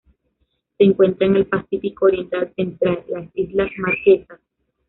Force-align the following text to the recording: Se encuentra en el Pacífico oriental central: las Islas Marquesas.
Se 0.79 0.83
encuentra 0.83 1.27
en 1.27 1.35
el 1.35 1.45
Pacífico 1.45 2.05
oriental 2.07 2.51
central: 2.55 3.05
las 3.09 3.29
Islas 3.35 3.69
Marquesas. 3.77 4.39